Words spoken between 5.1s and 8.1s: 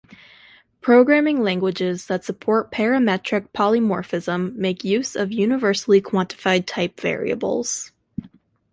of universally quantified type variables.